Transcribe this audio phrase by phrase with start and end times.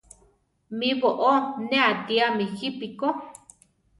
[0.77, 1.33] Mí boʼó
[1.69, 3.09] ne atíame jípi ko.